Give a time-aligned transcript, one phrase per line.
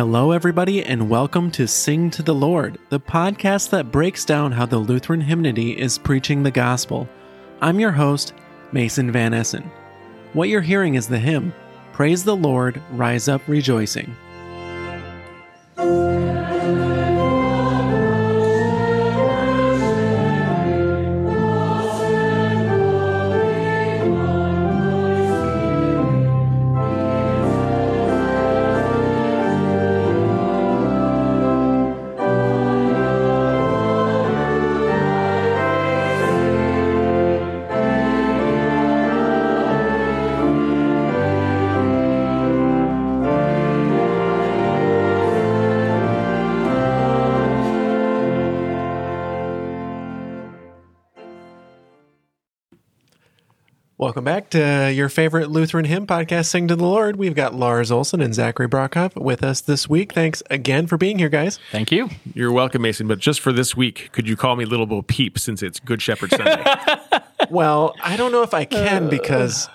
[0.00, 4.64] Hello, everybody, and welcome to Sing to the Lord, the podcast that breaks down how
[4.64, 7.06] the Lutheran hymnody is preaching the gospel.
[7.60, 8.32] I'm your host,
[8.72, 9.70] Mason Van Essen.
[10.32, 11.52] What you're hearing is the hymn,
[11.92, 14.16] Praise the Lord, Rise Up Rejoicing.
[54.10, 57.14] Welcome back to your favorite Lutheran hymn podcast, Sing to the Lord.
[57.14, 60.12] We've got Lars Olson and Zachary Brockhoff with us this week.
[60.12, 61.60] Thanks again for being here, guys.
[61.70, 62.10] Thank you.
[62.34, 63.06] You're welcome, Mason.
[63.06, 66.02] But just for this week, could you call me Little Bo Peep since it's Good
[66.02, 66.64] Shepherd Sunday?
[67.50, 69.68] Well, I don't know if I can because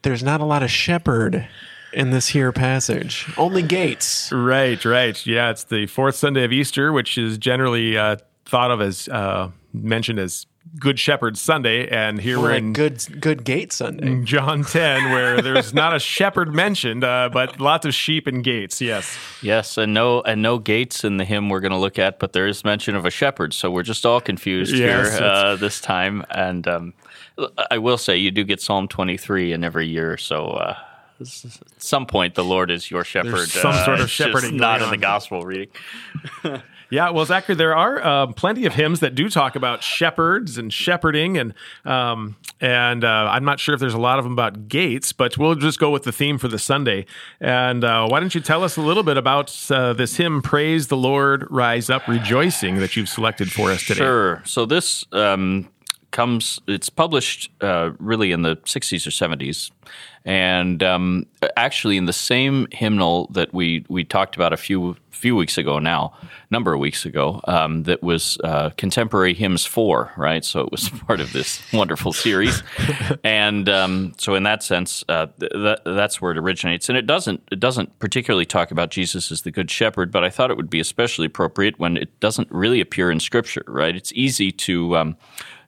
[0.00, 1.46] there's not a lot of shepherd
[1.92, 3.30] in this here passage.
[3.36, 4.32] Only gates.
[4.32, 5.26] right, right.
[5.26, 9.50] Yeah, it's the fourth Sunday of Easter, which is generally uh, thought of as uh,
[9.72, 10.46] mentioned as
[10.78, 14.22] Good Shepherd Sunday, and here Or we're like in good good gate Sunday.
[14.24, 18.80] John 10, where there's not a shepherd mentioned, uh, but lots of sheep and gates.
[18.80, 19.18] Yes.
[19.42, 22.34] Yes, and no and no gates in the hymn we're going to look at, but
[22.34, 25.80] there is mention of a shepherd, so we're just all confused Yes, here uh, this
[25.80, 26.24] time.
[26.30, 26.94] And um,
[27.70, 30.50] I will say, you do get Psalm 23 in every year, so.
[30.50, 30.76] Uh,
[31.20, 31.26] at
[31.76, 33.48] some point, the Lord is your shepherd.
[33.48, 35.68] some uh, sort of it's just shepherding not in the gospel reading.
[36.90, 40.72] Yeah, well, Zachary, there are um, plenty of hymns that do talk about shepherds and
[40.72, 44.68] shepherding, and um, and uh, I'm not sure if there's a lot of them about
[44.68, 47.06] gates, but we'll just go with the theme for the Sunday.
[47.40, 50.88] And uh, why don't you tell us a little bit about uh, this hymn, "Praise
[50.88, 53.98] the Lord, Rise Up, Rejoicing," that you've selected for us today?
[53.98, 54.42] Sure.
[54.44, 55.68] So this um,
[56.10, 56.60] comes.
[56.66, 59.70] It's published uh, really in the '60s or '70s,
[60.24, 61.26] and um,
[61.56, 65.78] actually in the same hymnal that we we talked about a few few weeks ago
[65.78, 66.14] now,
[66.50, 67.40] number of weeks ago.
[67.44, 70.44] Um, that was uh, contemporary hymns four, right?
[70.44, 72.62] So it was part of this wonderful series,
[73.24, 76.88] and um, so in that sense, uh, th- that, that's where it originates.
[76.88, 80.30] And it doesn't it doesn't particularly talk about Jesus as the good shepherd, but I
[80.30, 83.94] thought it would be especially appropriate when it doesn't really appear in Scripture, right?
[83.94, 85.16] It's easy to um,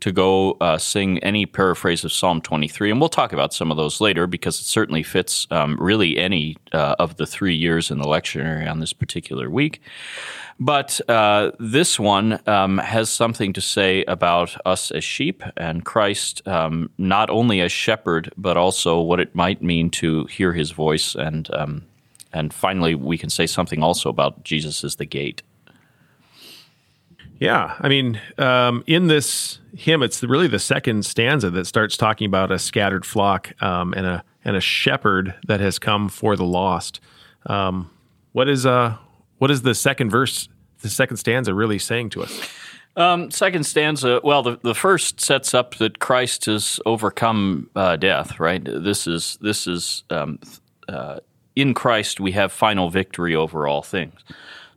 [0.00, 2.90] to go uh, sing any paraphrase of Psalm 23.
[2.90, 6.56] And we'll talk about some of those later because it certainly fits um, really any
[6.72, 9.80] uh, of the three years in the lectionary on this particular week.
[10.60, 16.46] But uh, this one um, has something to say about us as sheep and Christ,
[16.48, 21.14] um, not only as shepherd, but also what it might mean to hear his voice.
[21.14, 21.84] And, um,
[22.32, 25.42] and finally, we can say something also about Jesus as the gate.
[27.38, 32.26] Yeah, I mean, um, in this hymn, it's really the second stanza that starts talking
[32.26, 36.44] about a scattered flock um, and a and a shepherd that has come for the
[36.44, 37.00] lost.
[37.46, 37.90] Um,
[38.32, 38.96] what is uh
[39.38, 40.48] what is the second verse,
[40.82, 42.40] the second stanza, really saying to us?
[42.96, 44.20] Um, second stanza.
[44.24, 48.40] Well, the, the first sets up that Christ has overcome uh, death.
[48.40, 48.64] Right.
[48.64, 50.40] This is this is um,
[50.88, 51.20] uh,
[51.54, 54.20] in Christ we have final victory over all things.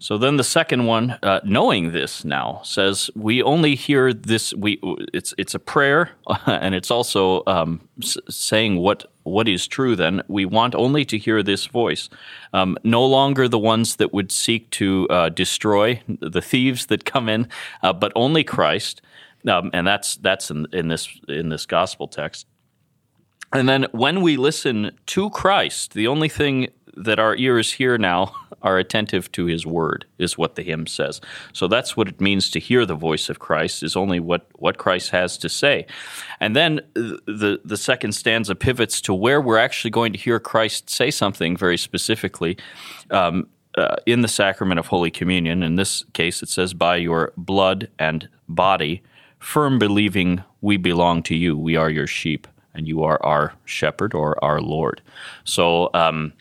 [0.00, 4.54] So then the second one, uh, knowing this now, says we only hear this.
[4.54, 4.80] We
[5.12, 6.12] it's it's a prayer,
[6.46, 9.94] and it's also um, s- saying what what is true.
[9.94, 12.08] Then we want only to hear this voice,
[12.54, 17.28] um, no longer the ones that would seek to uh, destroy the thieves that come
[17.28, 17.46] in,
[17.82, 19.02] uh, but only Christ,
[19.46, 22.46] um, and that's that's in, in this in this gospel text.
[23.52, 28.34] And then when we listen to Christ, the only thing that our ears hear now
[28.62, 31.20] are attentive to his word, is what the hymn says.
[31.52, 34.76] So that's what it means to hear the voice of Christ, is only what, what
[34.76, 35.86] Christ has to say.
[36.40, 40.90] And then the, the second stanza pivots to where we're actually going to hear Christ
[40.90, 42.58] say something very specifically.
[43.10, 43.48] Um,
[43.78, 47.88] uh, in the sacrament of Holy Communion, in this case, it says, by your blood
[47.98, 49.02] and body,
[49.38, 51.56] firm believing we belong to you.
[51.56, 55.02] We are your sheep, and you are our shepherd or our Lord.
[55.44, 56.32] So um,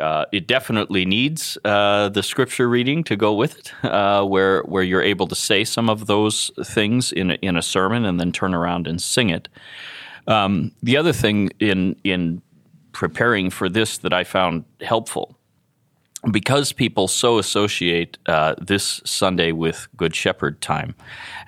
[0.00, 4.82] uh, it definitely needs uh, the scripture reading to go with it, uh, where where
[4.82, 8.32] you're able to say some of those things in a, in a sermon and then
[8.32, 9.48] turn around and sing it.
[10.26, 12.42] Um, the other thing in in
[12.92, 15.36] preparing for this that I found helpful
[16.30, 20.94] because people so associate uh, this Sunday with Good Shepherd time,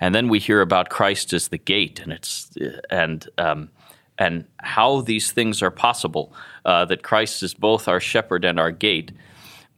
[0.00, 2.50] and then we hear about Christ as the gate, and it's
[2.90, 3.70] and um,
[4.18, 6.32] and how these things are possible.
[6.64, 9.10] Uh, that Christ is both our shepherd and our gate.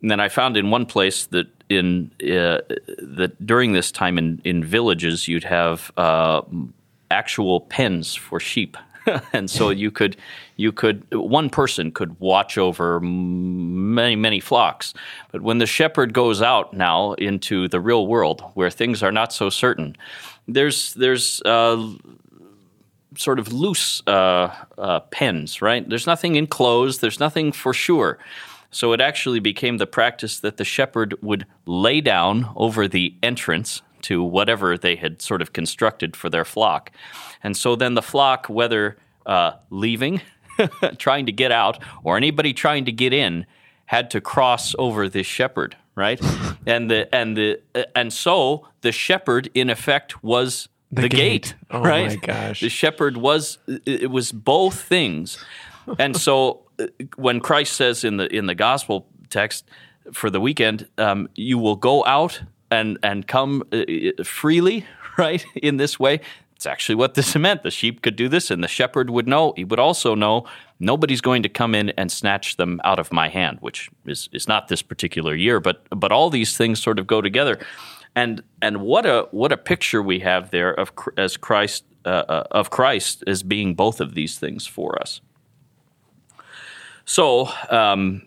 [0.02, 2.60] And then I found in one place that in uh,
[2.98, 6.42] that during this time in, in villages you'd have uh,
[7.10, 8.76] actual pens for sheep,
[9.32, 10.16] and so you could
[10.56, 14.92] you could one person could watch over many many flocks.
[15.32, 19.32] But when the shepherd goes out now into the real world where things are not
[19.32, 19.96] so certain,
[20.46, 21.82] there's there's uh,
[23.16, 25.88] sort of loose uh, uh, pens, right?
[25.88, 27.00] There's nothing enclosed.
[27.00, 28.18] There's nothing for sure.
[28.70, 33.82] So it actually became the practice that the shepherd would lay down over the entrance
[34.02, 36.90] to whatever they had sort of constructed for their flock.
[37.42, 38.96] And so then the flock, whether
[39.26, 40.20] uh, leaving,
[40.98, 43.46] trying to get out, or anybody trying to get in,
[43.86, 46.20] had to cross over this shepherd, right?
[46.66, 47.60] and the and the
[47.94, 51.18] and so the shepherd, in effect, was the, the gate.
[51.18, 52.08] gate, oh right?
[52.08, 52.60] my gosh!
[52.60, 55.44] The shepherd was it was both things,
[55.98, 56.62] and so
[57.16, 59.64] when Christ says in the in the gospel text
[60.12, 64.86] for the weekend, um, you will go out and and come uh, freely,
[65.18, 65.44] right?
[65.54, 66.20] In this way,
[66.54, 67.62] it's actually what this meant.
[67.62, 69.52] The sheep could do this, and the shepherd would know.
[69.56, 70.46] He would also know
[70.80, 74.48] nobody's going to come in and snatch them out of my hand, which is is
[74.48, 77.58] not this particular year, but but all these things sort of go together.
[78.16, 82.44] And and what a what a picture we have there of as Christ uh, uh
[82.50, 85.20] of Christ as being both of these things for us.
[87.04, 88.22] So, um,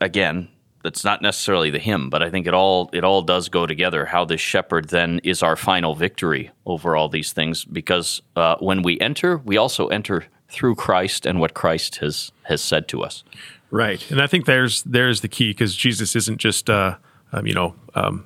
[0.00, 0.48] again,
[0.82, 4.06] that's not necessarily the hymn, but I think it all it all does go together.
[4.06, 8.82] How this shepherd then is our final victory over all these things, because uh, when
[8.82, 13.24] we enter, we also enter through Christ and what Christ has has said to us.
[13.70, 16.96] Right, and I think there's there's the key because Jesus isn't just uh,
[17.32, 18.24] um, you know um,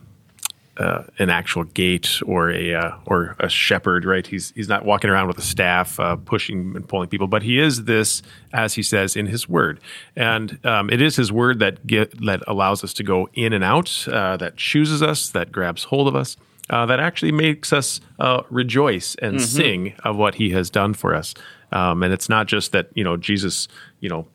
[0.77, 4.27] uh, an actual gate or a uh, or a shepherd, right?
[4.27, 7.59] He's he's not walking around with a staff uh, pushing and pulling people, but he
[7.59, 8.23] is this,
[8.53, 9.81] as he says in his word,
[10.17, 13.63] and um, it is his word that get that allows us to go in and
[13.63, 16.37] out, uh, that chooses us, that grabs hold of us,
[16.71, 19.45] uh, that actually makes us uh, rejoice and mm-hmm.
[19.45, 21.35] sing of what he has done for us.
[21.71, 23.69] Um, and it's not just that you know Jesus,
[24.01, 24.27] you know.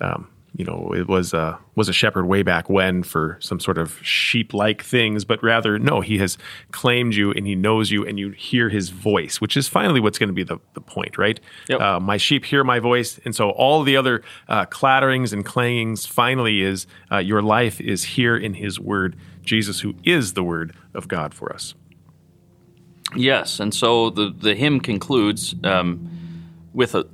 [0.00, 3.78] Um, you know, it was a was a shepherd way back when for some sort
[3.78, 6.36] of sheep like things, but rather no, he has
[6.72, 10.18] claimed you and he knows you and you hear his voice, which is finally what's
[10.18, 11.40] going to be the, the point, right?
[11.68, 11.80] Yep.
[11.80, 16.06] Uh, my sheep hear my voice, and so all the other uh, clatterings and clangings
[16.06, 20.74] finally is uh, your life is here in His Word, Jesus, who is the Word
[20.92, 21.74] of God for us.
[23.16, 25.54] Yes, and so the the hymn concludes.
[25.64, 26.10] Um,
[26.74, 27.06] with a,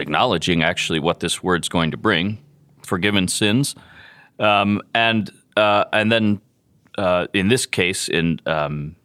[0.00, 2.43] acknowledging actually what this word's going to bring,
[2.84, 3.74] forgiven sins,
[4.38, 6.40] um, and uh, and then
[6.98, 8.96] uh, in this case in um,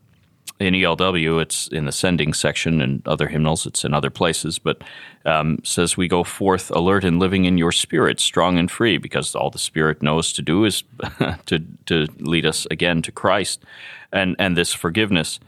[0.59, 4.83] in ELW it's in the sending section and other hymnals it's in other places, but
[5.25, 9.35] um, says we go forth alert and living in your spirit, strong and free, because
[9.35, 10.83] all the Spirit knows to do is
[11.45, 13.63] to to lead us again to Christ,
[14.11, 15.39] and and this forgiveness.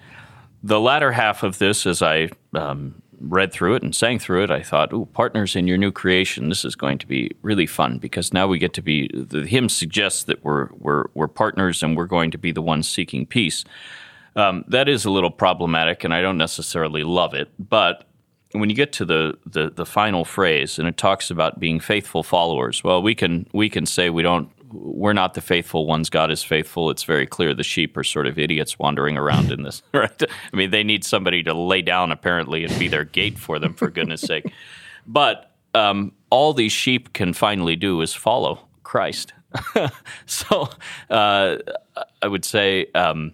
[0.64, 4.52] The latter half of this, as I um, read through it and sang through it,
[4.52, 6.50] I thought, "Ooh, partners in your new creation.
[6.50, 9.70] This is going to be really fun because now we get to be." The hymn
[9.70, 13.64] suggests that we're we're we're partners and we're going to be the ones seeking peace.
[14.36, 17.50] Um, that is a little problematic, and I don't necessarily love it.
[17.60, 18.06] But
[18.54, 22.24] when you get to the, the the final phrase and it talks about being faithful
[22.24, 26.10] followers, well, we can we can say we don't we're not the faithful ones.
[26.10, 26.90] God is faithful.
[26.90, 27.54] It's very clear.
[27.54, 30.22] The sheep are sort of idiots wandering around in this, right?
[30.22, 33.74] I mean, they need somebody to lay down apparently and be their gate for them,
[33.74, 34.52] for goodness sake.
[35.08, 39.34] But um, all these sheep can finally do is follow Christ.
[40.28, 40.70] so
[41.10, 41.58] uh,
[42.22, 43.34] I would say, um,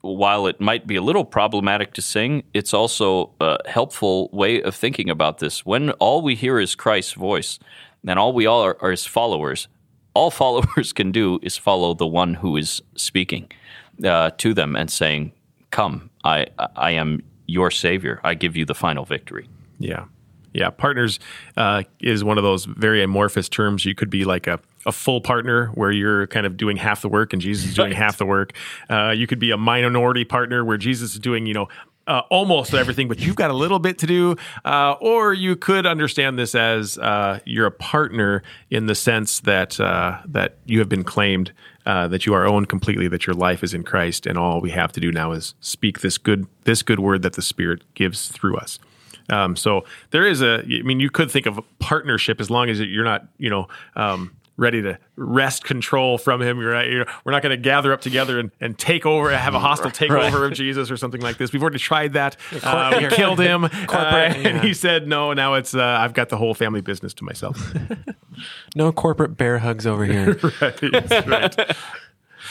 [0.00, 4.74] while it might be a little problematic to sing, it's also a helpful way of
[4.74, 5.64] thinking about this.
[5.64, 7.58] When all we hear is Christ's voice,
[8.06, 9.68] and all we all are, are his followers,
[10.14, 13.50] all followers can do is follow the one who is speaking
[14.04, 15.32] uh, to them and saying,
[15.70, 18.20] "Come, I I am your savior.
[18.24, 20.06] I give you the final victory." Yeah.
[20.54, 21.18] Yeah, partners
[21.56, 23.84] uh, is one of those very amorphous terms.
[23.84, 27.08] You could be like a, a full partner where you're kind of doing half the
[27.08, 27.96] work and Jesus is doing right.
[27.96, 28.52] half the work.
[28.88, 31.66] Uh, you could be a minority partner where Jesus is doing, you know,
[32.06, 34.36] uh, almost everything, but you've got a little bit to do.
[34.64, 39.80] Uh, or you could understand this as uh, you're a partner in the sense that
[39.80, 41.52] uh, that you have been claimed,
[41.86, 44.70] uh, that you are owned completely, that your life is in Christ, and all we
[44.70, 48.28] have to do now is speak this good this good word that the Spirit gives
[48.28, 48.78] through us.
[49.30, 52.78] Um, so there is a, I mean, you could think of partnership as long as
[52.80, 53.68] you're not, you know.
[53.96, 56.60] Um, ready to wrest control from him.
[56.60, 59.58] You're, you're, we're not going to gather up together and, and take over, have a
[59.58, 60.52] hostile takeover right.
[60.52, 61.52] of Jesus or something like this.
[61.52, 62.36] We've already tried that.
[62.62, 64.32] Uh, we killed him, uh, yeah.
[64.32, 65.32] and he said no.
[65.32, 67.74] Now it's uh, I've got the whole family business to myself.
[68.76, 70.38] no corporate bear hugs over here.
[70.60, 71.76] right, right.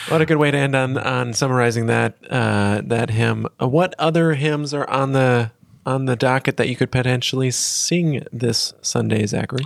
[0.09, 3.47] What a good way to end on on summarizing that uh, that hymn.
[3.61, 5.51] Uh, what other hymns are on the
[5.85, 9.65] on the docket that you could potentially sing this Sunday, Zachary?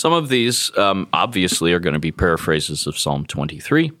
[0.00, 3.92] Some of these um, obviously are going to be paraphrases of Psalm 23,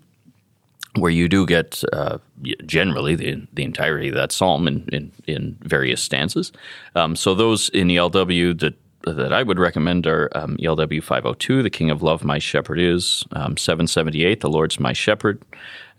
[0.96, 2.16] where you do get uh,
[2.64, 6.52] generally the, the entirety of that psalm in, in, in various stanzas.
[6.94, 11.70] Um, so those in ELW that that I would recommend are um, ELW 502, The
[11.70, 15.42] King of Love, My Shepherd Is, um, 778, The Lord's My Shepherd,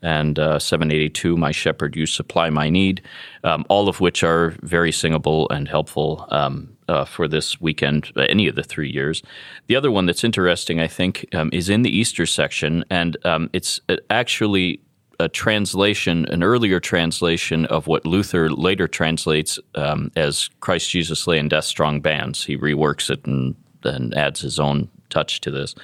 [0.01, 3.01] and uh, 782, My Shepherd, You Supply My Need,
[3.43, 8.21] um, all of which are very singable and helpful um, uh, for this weekend, uh,
[8.29, 9.23] any of the three years.
[9.67, 13.49] The other one that's interesting, I think, um, is in the Easter section, and um,
[13.53, 14.81] it's uh, actually
[15.17, 21.37] a translation, an earlier translation of what Luther later translates um, as Christ Jesus lay
[21.37, 22.43] in death strong bands.
[22.43, 25.75] He reworks it and, and adds his own touch to this.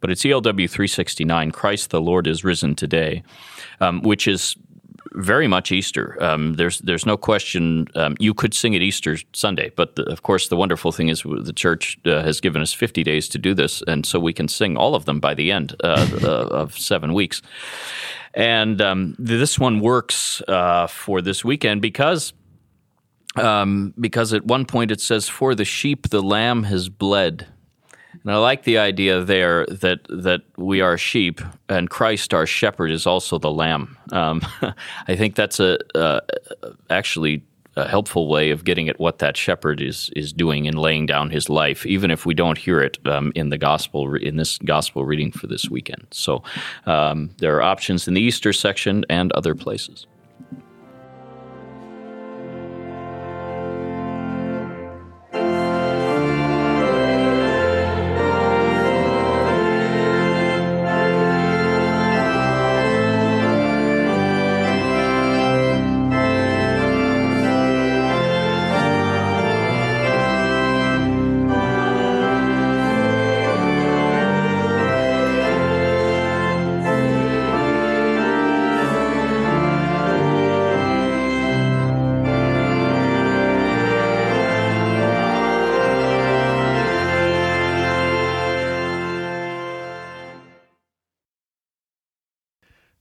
[0.00, 3.24] But it's ELW 369, Christ the Lord is risen today,
[3.80, 4.54] um, which is
[5.16, 6.16] very much Easter.
[6.22, 7.88] Um, there's there's no question.
[7.94, 11.22] Um, you could sing at Easter Sunday, but the, of course the wonderful thing is
[11.22, 14.48] the church uh, has given us 50 days to do this, and so we can
[14.48, 17.42] sing all of them by the end uh, uh, of seven weeks.
[18.34, 22.32] And um, this one works uh, for this weekend because.
[23.36, 27.46] Um, because at one point it says, "For the sheep the lamb has bled."
[28.26, 32.90] And I like the idea there that that we are sheep, and Christ, our shepherd,
[32.90, 33.96] is also the lamb.
[34.10, 34.42] Um,
[35.06, 36.20] I think that's a uh,
[36.90, 37.44] actually
[37.76, 41.30] a helpful way of getting at what that shepherd is is doing in laying down
[41.30, 45.04] his life, even if we don't hear it um, in the gospel in this gospel
[45.04, 46.08] reading for this weekend.
[46.10, 46.42] So
[46.86, 50.08] um, there are options in the Easter section and other places.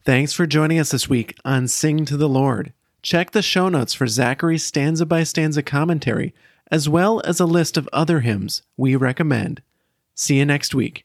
[0.06, 2.74] Thanks for joining us this week on Sing to the Lord.
[3.02, 6.32] Check the show notes for Zachary's stanza by stanza commentary,
[6.70, 9.64] as well as a list of other hymns we recommend.
[10.14, 11.05] See you next week.